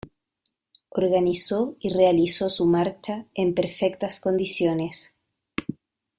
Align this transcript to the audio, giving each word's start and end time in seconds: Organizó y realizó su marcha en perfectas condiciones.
Organizó 0.89 1.75
y 1.79 1.93
realizó 1.93 2.49
su 2.49 2.65
marcha 2.65 3.27
en 3.35 3.53
perfectas 3.53 4.19
condiciones. 4.19 5.13